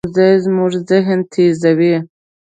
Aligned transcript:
ښوونځی 0.13 0.29
زموږ 0.45 0.71
ذهن 0.89 1.19
تیزوي 1.31 1.95